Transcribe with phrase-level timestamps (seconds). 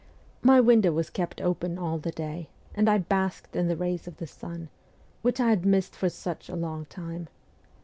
[0.41, 4.17] My window was kept open all the day, and I basked in the rays of
[4.17, 4.69] the sun,
[5.21, 7.27] which I had missed for such a long time.